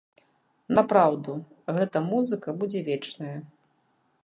Напраўду, 0.79 1.35
гэта 1.77 1.97
музыка 2.09 2.49
будзе 2.63 2.79
вечная. 2.91 3.37